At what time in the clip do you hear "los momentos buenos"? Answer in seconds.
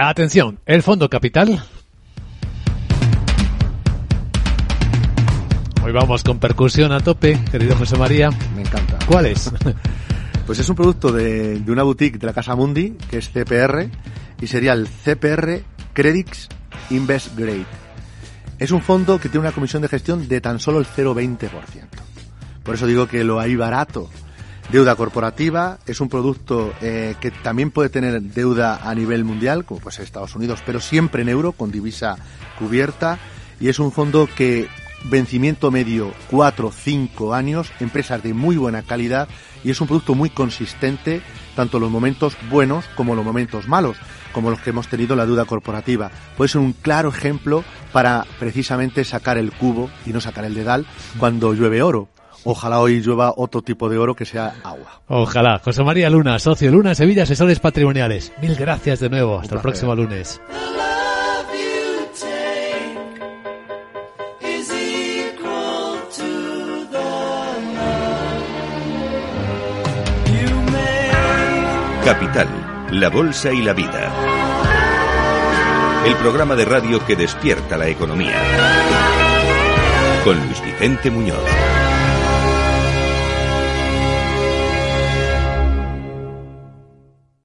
41.84-42.84